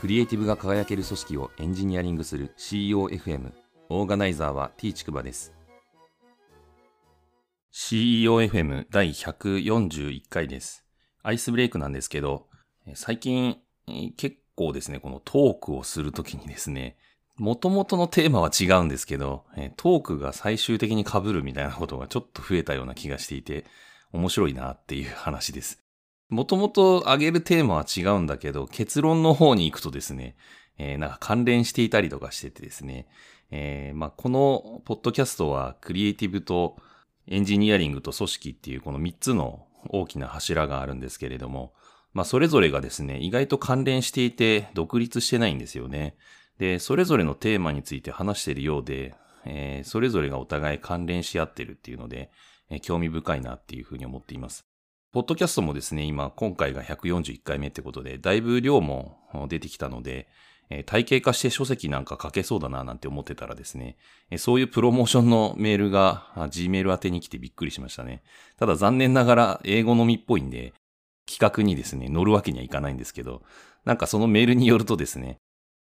[0.00, 3.52] クリエイティブが輝ける組織をエンジニアリングする CEOFM
[3.90, 5.52] オーガナイザーは T ちくばです。
[7.70, 10.86] CEOFM 第141回です。
[11.22, 12.46] アイスブレイクなんですけど
[12.94, 13.58] 最近
[14.16, 16.96] 結構ですねこのトークをするときにですね
[17.36, 19.44] 元々のテーマは違うんですけど、
[19.76, 23.66] トークが最終的に被るみたいなことがちょっと増えたような気がしていて、
[24.12, 25.82] 面白いなっていう話です。
[26.30, 30.36] もともと挙げるテーマは違うんだけど、結論の方に行くとですね、
[30.78, 33.06] えー、なんか関連していたりとかしててですね、
[33.50, 36.76] えー、まあ、このポッドキャストはクリエイティブと
[37.26, 41.74] エンジニアリングと組織っていうこの3つの大きな柱があるんですけれども、
[42.12, 46.16] まあ、それぞれがですね、意外と関連していて独立してないんですよね。
[46.58, 52.30] で、それぞれのテーマについて話しているようで、えー、それぞれがお互い関連し合ってるっていうので、
[52.68, 54.69] えー、興味深いなっていうふうに思っています。
[55.12, 60.28] ポッドキャストもですね、今、今回が141回目ってことで、だいぶ量も出てきたので、
[60.86, 63.96] 体系化して書籍なんか書けそうだななんて思ってたらですね、
[64.36, 68.22] そういうプロモーションのメールが Gmail 宛てに来てびっくりしましたね。
[68.56, 70.74] ただ残念ながら英語のみっぽいんで、
[71.26, 73.42] 企画にですね、乗るわけにはいかないんですけど、
[73.84, 75.38] なんかそのメールによるとですね、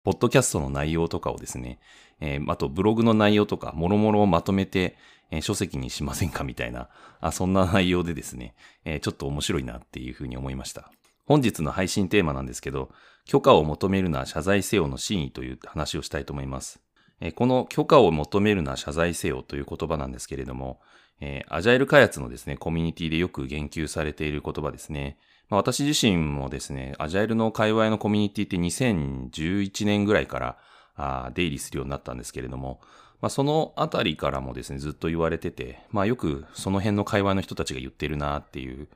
[0.08, 1.80] ポッドキャストの内容とかをですね、
[2.22, 4.95] えー、あとブログの内容とか、もろもろをまとめて、
[5.31, 6.88] えー、書籍にしませんかみたいな、
[7.19, 8.55] あそんな内容でですね、
[8.86, 10.89] えー、ちょっと面白いなっていうふうに思いました。
[11.25, 12.89] 本日の配信テーマなんですけど、
[13.25, 16.80] 許可を求めるな謝罪せよの真意という話をしたいと思います。
[17.19, 20.80] えこの許可を求めるな謝罪せよという言葉なんですけれども、
[21.19, 25.17] えアジャイル開発のですね、コミュニティでよく言及されている言葉ですね。
[25.50, 30.58] まあ、私自身もですね、アジャイルの界隈のコミュニティって2011年ぐらいから
[30.95, 32.81] あ出入りするようになったんですけれども、
[33.22, 38.88] まあ、そのあたりからもですね、ずっと言われてて、まあ、よくその辺の界隈の人たちが言ってるなっていう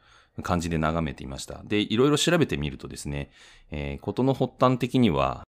[0.43, 1.61] 感じで眺めていました。
[1.63, 3.31] で、いろいろ調べてみるとですね、
[3.71, 5.43] えー、ことの発端的には、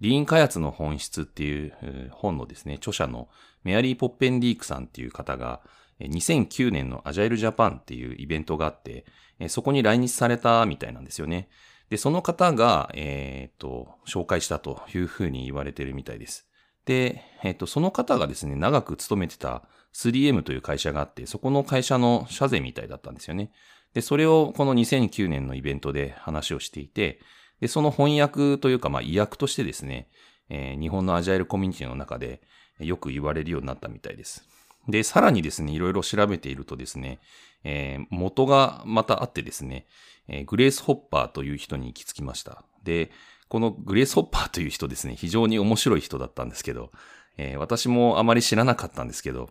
[0.00, 1.72] リーン開発の本質っていう
[2.12, 3.28] 本のですね、著者の
[3.64, 5.62] メアリー・ポッペンディークさんっていう方が、
[6.00, 9.06] 2009年のアジャイルジャパンっていうイベントがあって、
[9.48, 11.48] そこに来日されたみたいなんですよね。
[11.90, 16.48] で、その方が、えっ、と、紹介したというふうに言われてるみたいです。
[16.84, 19.62] で、えっ、と、その方がですね、長く勤めてた
[19.94, 23.52] 3M という会社があって、そこの会社の社税みたいだったんですよね。
[23.94, 27.20] で、それをこの2009年のイベントで話をしていて、
[27.60, 30.08] で、その翻訳というか、まあ、意訳としてですね、
[30.48, 32.40] えー、日本のアジャイルコミュニティの中で
[32.78, 34.46] よく言われるようになったみたいです。
[34.88, 37.18] で、さらにですね、いろいろ調べているとですね、
[37.64, 39.86] えー、元がまたあってですね、
[40.28, 42.64] えー、グレース・ホッパーという人に行き着きました。
[42.84, 43.10] で、
[43.48, 46.90] このグレース・ホッパーという人ですね、非常に面白い人だったんですけど、
[47.36, 49.50] えー、私もあまり知らなかったんですけど、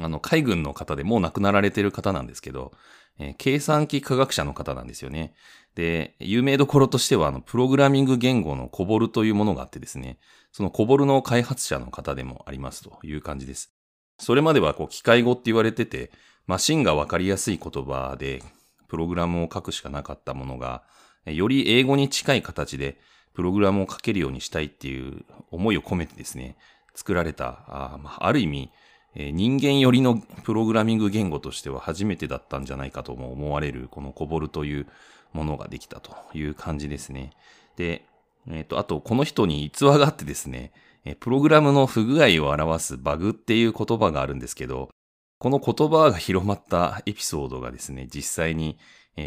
[0.00, 2.72] あの、海軍の方でもう亡くなられてる方なんですけど、
[3.18, 5.34] えー、計算機科学者の方なんですよね。
[5.74, 10.18] で、有名どころとしては、あの、プログラミング言語のコボルというものがあってですね、
[10.52, 13.73] そのコボルの開発者の方でもありますという感じです。
[14.18, 16.10] それまではこう機械語って言われてて、
[16.46, 18.42] マシンがわかりやすい言葉で
[18.88, 20.82] プログラムを書くしかなかったものが、
[21.26, 22.98] より英語に近い形で
[23.32, 26.56] プログラムを書けるようにしたいっていう思いを込めてですね、
[26.94, 28.70] 作られた、あ,、まあ、ある意味、
[29.16, 34.86] 人間寄りのプログラミング言語としては初めてだったんじゃないかとも思われるこのコボルという
[35.32, 37.30] ものができたという感じですね。
[37.76, 38.04] で、
[38.48, 40.72] えっ、ー、と、あとこの人に逸話があってですね、
[41.20, 44.90] プログラムの不具合を表すバグっていう言葉があるんですけど、
[45.38, 48.78] この言葉が広まったエピソードがですね、実際に、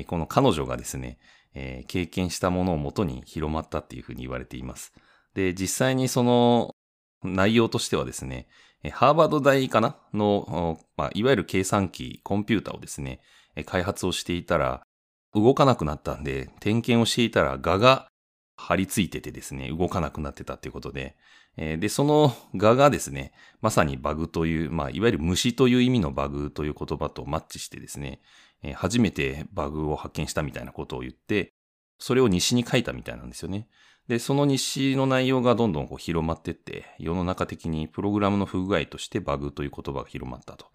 [0.08, 1.20] この彼女がですね、
[1.88, 4.94] 経験したものをもとに広まったっていうふうに言われています。
[5.34, 6.76] で、実際にその
[7.24, 8.48] 内容としてはですね、
[8.92, 13.22] ハーバード大かなの、まあ、いわゆる計算機、コンピュータをですね、
[13.66, 14.84] 開発をしていたら、
[15.34, 18.08] 動かなくなったんで、点検をしていたら、画が
[18.56, 21.16] 張り付いててですね、動かなくなってたっていうことで、
[21.58, 28.22] で、その画がですね、まさにバグという、まあ、いわゆる虫という意味のバグという言葉とマッチしてですね、
[28.76, 31.54] 初めてバグを発見したみたいなことを言って、
[31.98, 33.68] それを西に書いたみたいなんですよね。
[34.08, 40.68] で、その日誌の内容がどんどんこう広まってって、世の中的にプログラムの不具合としてバグという言葉が広まったと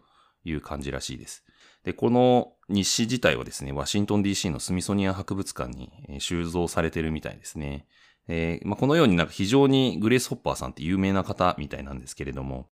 [0.45, 1.45] いう感じらしいです。
[1.85, 7.87] で、この日誌自体はですね、ワシントン DC のスミソニア博物館に収蔵されてるみたいですね。
[8.29, 12.67] えー、まあ、このようになんか非常にグレース・ホッパーさんって有名な方みたいなんですけれども、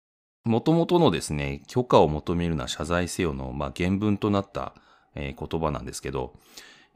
[0.45, 4.75] 元々のですね、許可を求めるな謝罪せよの、まあ、原文となった、
[5.15, 6.35] えー、言葉なんですけど、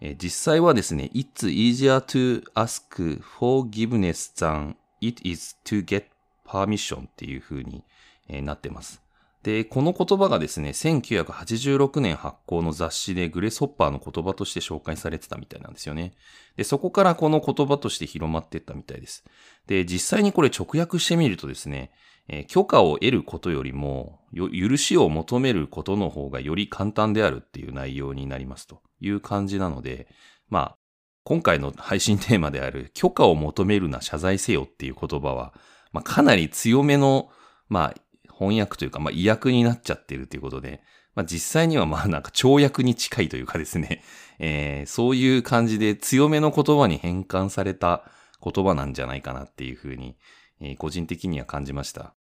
[0.00, 6.04] えー、実際はですね、It's easier to ask forgiveness than it is to get
[6.46, 7.84] permission っていう風に、
[8.28, 9.01] え、なってます。
[9.43, 16.12] で、この言葉がですね、1986年発行の雑誌でグレスホッパーの言葉として紹介されてたみたいなんですよね。
[16.56, 19.25] で、そこからこの言葉として広まっていったみたいです。
[19.67, 21.91] で、実際にこれ直訳してみるとですね、
[22.29, 30.06] えー、許可を得ることよりも、許しを求めることの方がより簡単であるっていう内容になりますという感じなので、
[30.49, 30.77] まあ、
[31.25, 35.53] 今回の配信テーマである許可を求めるな謝罪せよっていう言葉は、
[35.93, 37.29] まあ、かなり強めの、
[37.69, 38.00] まあ、
[38.38, 40.82] 翻訳というか、まあ、意訳になっちゃってるということで、
[41.14, 44.02] まあ、実際にはまあなんか跳躍に近いというかですね、
[44.38, 48.05] えー、そういう感じで強めの言葉に変換された
[48.43, 50.17] 言葉なんじゃないかなっていうふうに、
[50.61, 52.14] えー、個人的には感じました。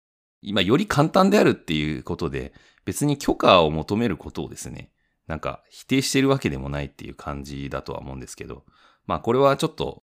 [0.43, 2.53] 今より簡単であるっていうことで、
[2.85, 4.91] 別に許可を求めることをですね、
[5.27, 8.65] なんか否定してるわけでもないっていう感じだとは思うんですけど、
[9.07, 10.03] まあこれはちょっと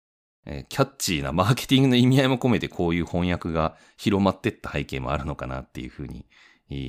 [0.46, 6.26] えキャッチーなマーケティングの意味合いも込めてこういう翻訳が広まってった背景もあるのかなっていうふうに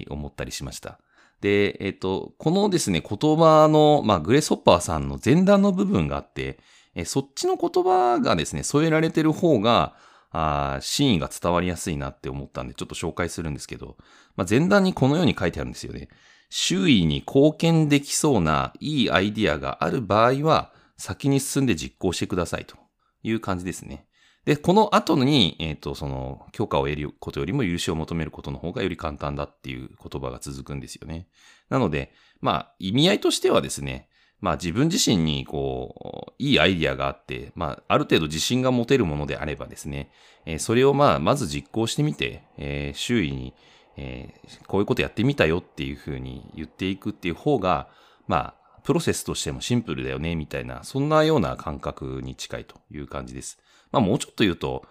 [0.09, 0.99] 思ったりしました。
[1.41, 6.59] で、えっ、と、このですね、言葉の、まあ、グレソッパーさんの前段の部分があって、
[6.95, 9.95] えそっちの言葉がですね、添えられてる方が、
[10.31, 13.95] あ真意が伝わりやすいなって思ったんで、ちょっと紹介するんですけど、
[14.35, 16.09] まあ、前段にこのように書いてあるんですよね。
[16.49, 22.84] 周囲に貢献できそうないいアイディアがある場合は、先に進んで実行してくださいと。
[23.25, 24.07] いう感じですね。
[24.45, 31.27] で、この後に、えっ、ー、と、その、許可を得ることよりも許しを求めることの方がより簡単だっていう言葉が続くんですよね。
[31.69, 34.07] なので、まあ、意味合いとしてはですね、
[34.41, 40.11] まあ自分自身にこう、いいアイディアがあって、まあある程度自信が持てるものであればですね、
[40.45, 43.55] えー、それをまあまず実行してみて、えー、周囲に、
[43.97, 47.87] えー、こういうことやってみたよっていうふうに言っていくっていう方が、
[48.27, 53.57] まあプロセスとしてもシンプルだよね、みたいな、そんなような感覚に近いという感じです。
[53.91, 54.85] まあもうちょっと言うと、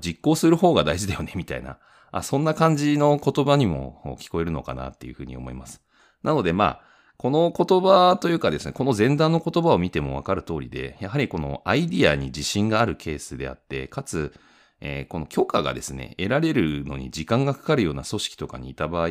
[0.00, 1.78] 実行する方が大事だよね、 みたいな、
[2.10, 5.82] あそんな感じの言葉にも聞こえるのかなっていうふうに思います。
[6.22, 6.82] なのでまあ、
[7.18, 14.32] この言葉というかですね、この前段の言葉を見てもわかる通りで、やはりこのアイディアに自信があるケースであって、かつ、
[14.80, 19.08] えー、この許可がですね、得られるのに時間がかかるような組織とかにいた場合、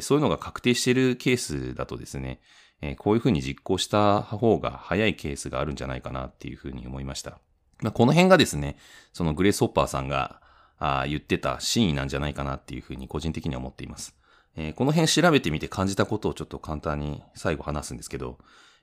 [0.00, 2.40] そういうのが確定しているケースだとですね、
[2.82, 7.38] えこういうふうに実行した方が早いケースがあるんじゃないかなっていうふうに思いました。
[7.80, 8.76] まあ、この辺がですね、
[9.12, 10.40] そのグレースホッパーさんが
[10.78, 14.16] あ言ってた真意なんじゃないかなっていうふうに個人的には思っています。
[14.56, 18.38] えー、この辺調べてみて感じたことをちょっと簡単に最後話すんですけど、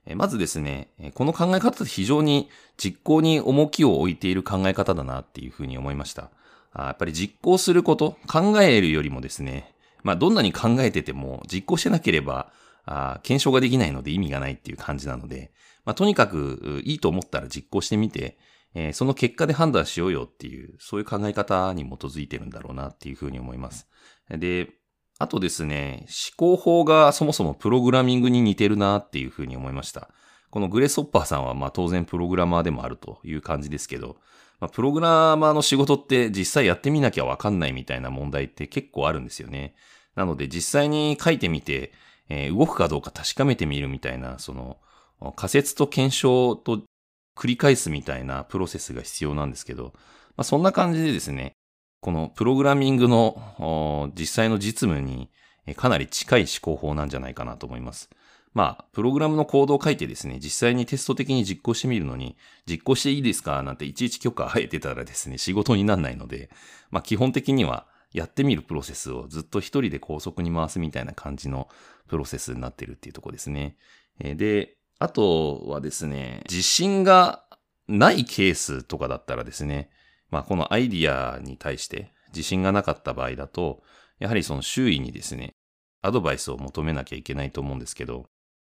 [0.05, 6.31] えー、まずですね、この考え方って非常に実行に重きを置いている考え方だなっていうふうに思いました。
[6.71, 9.73] あやっぱり実行すること、考えるよりもですね、
[10.03, 12.51] まあどんなに考えてても実行してなければ
[12.89, 15.51] あ検証ができないので意味がないっていう感じなので、
[15.85, 18.37] まあ、とにかくいいと思ったら実行してみて、
[18.73, 23.87] えー、その結果で判断しようよっていう、そういう考え方に基づいてるんだろうなっていうふうに思います。
[24.29, 24.69] で、
[25.17, 26.05] あとですね、
[26.37, 30.09] 思考法がそもそもプログラミングに似てるなっていうふうに思いました。
[30.49, 34.17] このグレースホッパーさんはまあ当然プログラマーでもあるという感じですけど、
[34.59, 39.75] まあ、プログラマーの仕事って実際やってみなきゃわかんないみたいな問題って結構あるんですよね。
[40.15, 41.91] なので実際に書いてみて、
[42.29, 44.77] えー、動くかどうか確かめてみるみたいな、その、
[45.35, 46.81] 仮説と検証と
[47.35, 49.93] 繰り返すみたいなプロセスが必要なんですけど、
[50.37, 51.53] まあ、そんな感じでですね、
[52.01, 55.29] このプログラミングの実際の実務に
[55.75, 58.09] かなり近い思考法なんじゃないかなと思います。
[58.53, 62.35] まあ、プログラムのコードを書いてですね、実際にテスト的に実行してみるのに、
[62.67, 66.49] 実行していいですかなんていちいち許可を得てたらですね、仕事にならないので、
[66.89, 71.69] まあ基本的にはやってみるプロセスをずっと一人で高速に回すみたいな感じの
[72.07, 73.77] プロセスになってるっていうとこですね。
[74.19, 77.45] で、あとはですね、自信が
[77.87, 79.89] ないケースとかだったらですね、
[80.29, 83.83] まあこのアイディアに対して自信がなかった場合だと、
[84.19, 85.53] やはりその周囲にですね、
[86.01, 88.25] アドバイスを求めなきゃいけないと思うんですけど、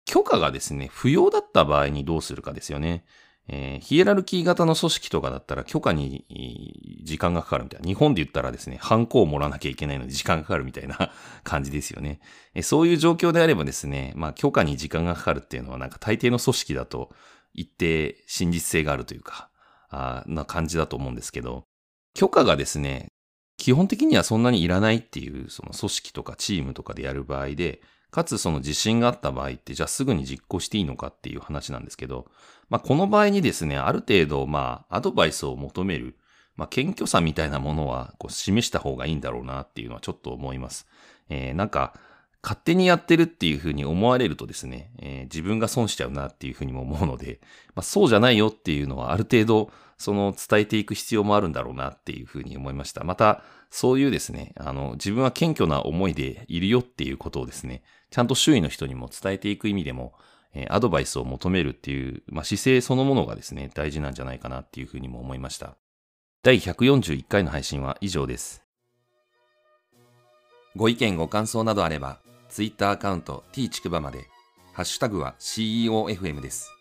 [0.04, 3.04] 許可がですね、不要だった場合にどうするかですよね。
[3.50, 7.86] えー、ヒエラルキー型の組織とかだったら許可に時間がかかるみたいな。
[7.86, 11.12] 日本で言ったらですね、ハンコをもらわなきゃいけないので時間がかかるみたいな
[11.44, 12.20] 感じですよね。
[12.54, 17.10] え、そういう状況であればですね、まあ許可に時間がかかるっていうのはなんか大抵の組織だと
[17.54, 19.50] 一定真実性があるというか、
[19.88, 21.64] あな感じだと思うんですけど、
[22.14, 23.08] 許可がですね、
[23.56, 32.26] 基本的にはそんなにいらないっていうその組織とかチームとかでやる場合で、かつその自信があった場合って、じゃあすぐに実行していいのかっていう話なんですけど、
[32.70, 36.16] まあこの場合にですね、ある程度まあアドバイスを求める、
[36.56, 40.86] まあ謙虚さみたいなものはこう示した方がいいんだろうなっていうのはちょっと思います。
[41.28, 41.94] えー、なんか、
[42.48, 47.40] 勝手にやってるっていうふうに思われるとですね、えー、自分が損しちゃうなっていうふうにも思うので、
[47.76, 53.04] まあ、そうじゃないよっていうのはある程度その伝えていく必要もあるんだろうなっていうふうに思いました。
[53.04, 60.14] また、そういうですね、あの、自分は謙虚な思いでいるよっていうことをですね、ちゃんと周囲の人にも伝えていく意味でも、
[60.54, 65.76] えアドバイスを求めるっていう、まあ、姿勢そのものがですね、大事なんじゃないかなっていうふうにも思いました。
[66.42, 68.64] 第141回の配信は以上です。
[70.76, 74.28] ご意見ご感想などあれば、Twitter アカウント t ちくばまで、
[74.72, 76.77] ハッシュタグは CEOFM です。